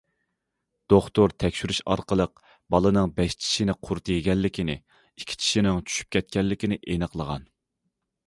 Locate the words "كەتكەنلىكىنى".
6.17-6.81